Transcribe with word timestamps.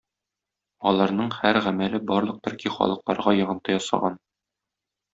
Аларның 0.91 1.29
һәр 1.41 1.59
гамәле 1.67 2.01
барлык 2.13 2.41
төрки 2.49 2.75
халыкларга 2.81 3.37
йогынты 3.45 3.81
ясаган. 3.81 4.21